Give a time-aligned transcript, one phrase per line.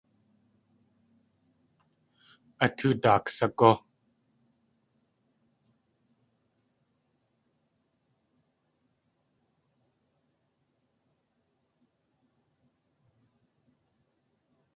[2.63, 3.71] A tóo daak sagú!